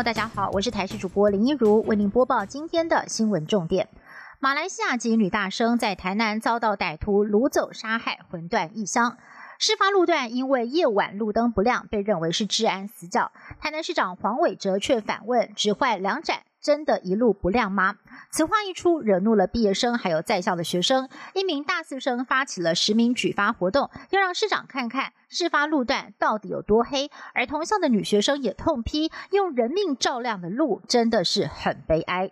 [0.00, 3.88] 大家好，我是台视主播林一如，为您播报今天的新闻重点。
[4.40, 9.16] 马来西亚籍女大生在台南遭到歹徒掳走杀害，魂断异乡。
[9.60, 13.30] 事发路段因为夜晚路灯不亮，被认为是治安死角。
[13.60, 17.96] 台南市长黄伟哲却反问：“只坏两盏，真的一路不亮吗？”
[18.30, 21.10] 此话一出，惹怒了毕业生还有在校的学生。
[21.34, 27.10] 一名大四生发起了实名举发活动，要让市长看看事发路段到底有多黑。
[27.34, 32.30] 而同校的女学生也痛批：“用人命照亮的路，真的是很悲哀。”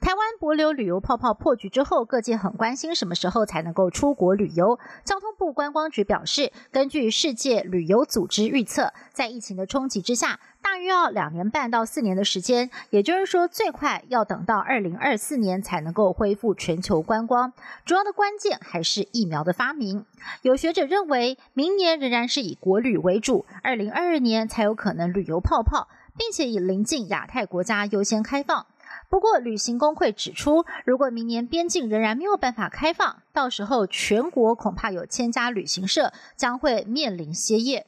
[0.00, 4.78] 台湾博流旅游泡泡破局之后，各界很关心什么时候才能够出国旅游。
[5.04, 17.52] 交通部观光局表示，根据世界旅游组织预测，在疫情的冲击之下，大约要两年半到四年的时间，也就是说，最快要等到二零二四年才能够恢复全球观光。
[17.84, 20.06] 主要的关键还是疫苗的发明。
[20.42, 28.66] 有学者认为，明年仍然是以国旅为主，二零二二年才有可能旅游泡泡，并且以临近亚太国家优先开放。
[29.10, 37.86] 不过，旅行工会指出，如果明年边境仍然没有办法开放，到时候全国恐怕有千家旅行社将会面临歇业。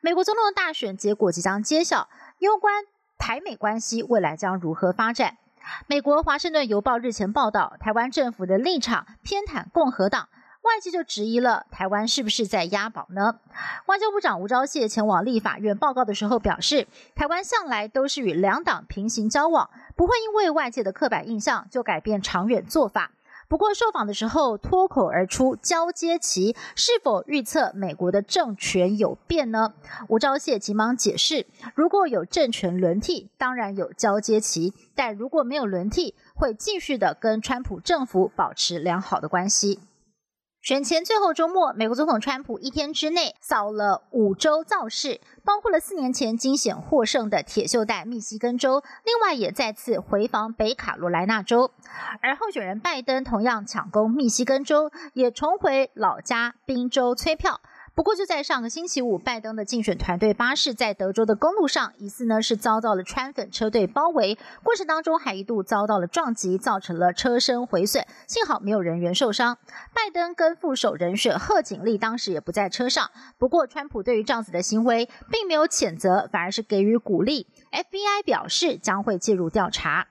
[0.00, 2.84] 美国总统大选结果即将揭晓，攸关
[3.18, 5.38] 台美关系未来将如何发展。
[5.86, 10.28] 美国《华盛顿邮报》日前报道，台湾政府的立场偏袒共和党。
[10.66, 13.38] 外界就质疑了，台湾是不是在押宝呢？
[13.86, 23.12] 外交部长吴钊燮前往立法院报告的时候表示，台湾向来都是与两党平行交往，不会因为外界的刻板印象就改变长远做法。
[23.48, 29.72] 不过受访的时候脱口而出交接期，是否预测美国的政权有变呢？
[30.08, 39.78] 吴钊燮急忙解释，如果有政权轮替，当然有交接期；但如果没有轮替，会继续的跟川普政府保持良好的关系。
[40.66, 51.70] 选前最后周末，美国总统川普一天之内扫了五州造势，包括了四年前惊险获胜的铁锈带密西根州，另外也再次回访北卡罗来纳州。
[52.20, 57.60] 而候选人拜登同样抢攻密西根州，也重回老家宾州催票。
[57.96, 69.56] 不过，就在上个星期五，拜登的竞选团队巴士在德州的公路上，疑似呢是遭到了川粉车队包围，过程当中还一度遭到了撞击，造成了车身毁损，幸好没有人员受伤。
[69.94, 73.10] 拜登跟副手人选贺锦丽当时也不在车上。
[73.38, 77.46] 不过，川普对于这样子的行为并没有谴责，反而是给予鼓励。
[77.72, 80.08] FBI 表示将会介入调查。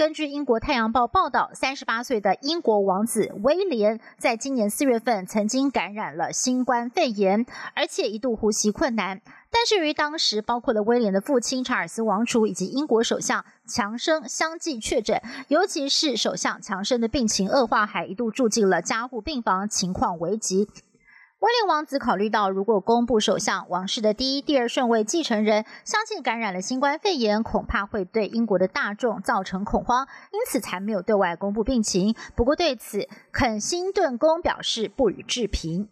[0.00, 7.44] 根据英国《太阳报》报道，三十八岁的英国王子威廉在今年四月份曾经感染了新冠肺炎，
[7.74, 9.20] 而且一度呼吸困难。
[9.50, 20.66] 但是，由于当时包括了威廉的父亲查尔斯王储以及英国首相强生相继确诊，尤其是首相强生的病情恶化，还一度住进了加护病房，情况危急。
[21.40, 32.14] 威廉王子考虑到，如果公布首相王室的第一、第二顺位继承人相信感染了新冠肺炎，恐怕会对英国的大众造成恐慌，因此才没有对外公布病情。
[32.36, 35.88] 不过对此，肯辛顿宫表示不予置评。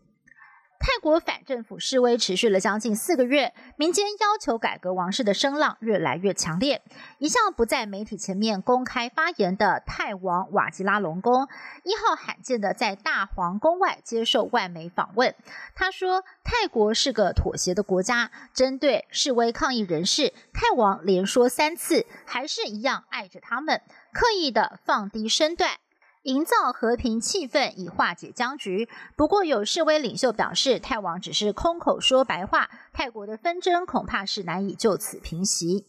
[0.78, 6.82] 泰国反政府示威持续了将近四个月，民间要求改革王室的声浪越来越强烈。
[7.18, 11.48] 一向不在媒体前面公开发言的泰王瓦吉拉隆功
[11.82, 15.34] 一号罕见的在大皇宫外接受外媒访问。
[15.74, 25.70] 他说：“泰国是个妥协的国家。”针对示威抗议人士，泰王连说三次，还是一样爱着他们，刻意的放低身段。
[26.22, 28.88] 营造和平气氛以化解僵局。
[29.16, 35.86] 不过，有示威领袖表示，泰王只是空口说白话，泰国的纷争恐怕是难以就此平息。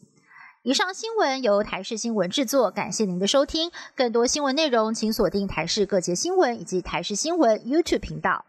[0.61, 3.71] 以上新闻由台视新闻制作，感谢您的收听。
[3.95, 8.45] 更多新闻内容，请锁定台视各节新闻以及台视新闻 YouTube 频道。